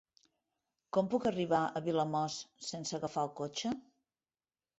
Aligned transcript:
Com 0.97 1.11
puc 1.11 1.27
arribar 1.31 1.59
a 1.65 1.81
Vilamòs 1.89 2.39
sense 2.71 2.97
agafar 2.99 3.27
el 3.27 3.33
cotxe? 3.43 3.75